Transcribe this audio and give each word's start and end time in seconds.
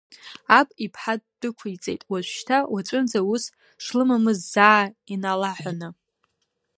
Аб 0.59 0.67
иԥҳа 0.85 1.13
ддәықәиҵеит, 1.21 2.01
уажәшьҭа 2.11 2.57
уаҵәынӡа 2.73 3.21
ус 3.33 3.43
шлымамыз 3.83 4.39
заа 4.53 4.81
иналаҳәаны. 5.13 5.89